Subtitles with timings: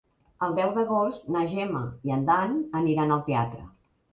[0.45, 3.63] El deu d'agost na Gemma i en Dan aniran al teatre.